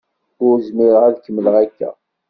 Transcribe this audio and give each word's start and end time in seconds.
Ur 0.45 0.55
zmireɣ 0.67 1.03
ad 1.05 1.17
kemmleɣ 1.19 1.55
akka. 1.63 1.89